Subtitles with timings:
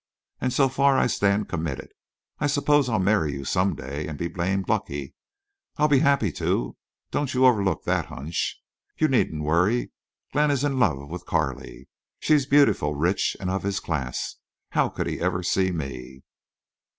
[0.39, 1.91] "And so far I stand committed.
[2.39, 5.13] I suppose I'll marry you some day and be blamed lucky.
[5.77, 8.59] I'll be happy, too—don't you overlook that hunch....
[8.97, 9.91] You needn't worry.
[10.33, 11.87] Glenn is in love with Carley.
[12.19, 14.37] She's beautiful, rich—and of his class.
[14.69, 16.23] How could he ever see me?"